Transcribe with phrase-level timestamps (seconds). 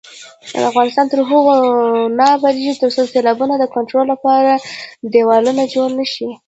[0.69, 1.55] افغانستان تر هغو
[2.17, 4.51] نه ابادیږي، ترڅو د سیلابونو د کنټرول لپاره
[5.13, 6.29] دېوالونه جوړ نشي.